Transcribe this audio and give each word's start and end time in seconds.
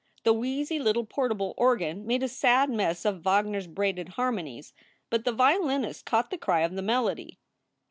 The 0.23 0.33
wheezy 0.33 0.79
little 0.79 1.05
portable 1.05 1.53
organ 1.57 2.07
made 2.07 2.23
a 2.23 2.27
sad 2.27 2.71
mess 2.71 3.05
of 3.05 3.21
Wagner 3.21 3.59
s 3.59 3.67
braided 3.67 4.09
harmonies, 4.09 4.73
but 5.11 5.25
the 5.25 5.31
violinist 5.31 6.05
caught 6.07 6.31
the 6.31 6.39
cry 6.39 6.61
of 6.61 6.73
the 6.73 6.81
melody. 6.81 7.37